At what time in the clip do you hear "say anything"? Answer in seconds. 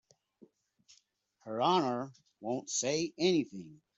2.71-3.81